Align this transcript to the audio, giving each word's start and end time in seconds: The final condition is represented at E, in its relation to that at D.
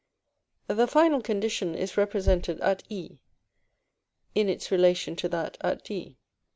The 0.65 0.87
final 0.87 1.21
condition 1.21 1.75
is 1.75 1.95
represented 1.95 2.59
at 2.61 2.81
E, 2.89 3.19
in 4.33 4.49
its 4.49 4.71
relation 4.71 5.15
to 5.17 5.29
that 5.29 5.59
at 5.61 5.83
D. 5.83 6.17